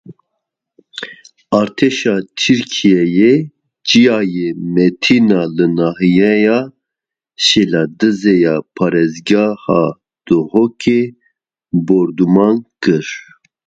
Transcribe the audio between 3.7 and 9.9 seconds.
Çiyayê Metîna li nahyeya Şêladizê ya parêzgeha